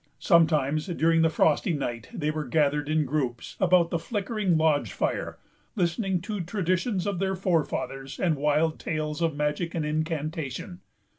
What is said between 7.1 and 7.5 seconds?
their